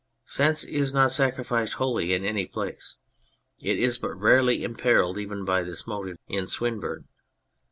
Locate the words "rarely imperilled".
4.19-5.19